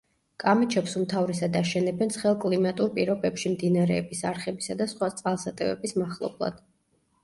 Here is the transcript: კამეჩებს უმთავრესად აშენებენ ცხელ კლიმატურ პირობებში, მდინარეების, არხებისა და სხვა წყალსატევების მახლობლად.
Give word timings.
კამეჩებს 0.43 0.95
უმთავრესად 0.99 1.59
აშენებენ 1.59 2.15
ცხელ 2.17 2.39
კლიმატურ 2.47 2.91
პირობებში, 2.97 3.55
მდინარეების, 3.57 4.27
არხებისა 4.35 4.81
და 4.85 4.93
სხვა 4.97 5.15
წყალსატევების 5.21 5.99
მახლობლად. 6.05 6.65